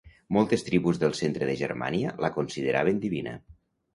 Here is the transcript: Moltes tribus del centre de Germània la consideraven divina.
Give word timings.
Moltes 0.35 0.63
tribus 0.69 0.99
del 1.03 1.13
centre 1.19 1.49
de 1.49 1.53
Germània 1.59 2.13
la 2.25 2.31
consideraven 2.37 3.03
divina. 3.07 3.37